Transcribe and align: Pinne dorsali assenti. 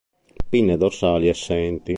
Pinne 0.51 0.77
dorsali 0.81 1.29
assenti. 1.29 1.89